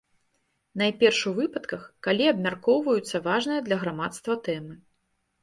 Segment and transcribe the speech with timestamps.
[0.81, 4.75] Найперш у выпадках, калі абмяркоўваюцца важныя для грамадства тэмы.